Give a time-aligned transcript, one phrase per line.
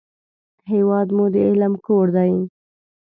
[0.71, 2.33] هېواد مو د علم کور دی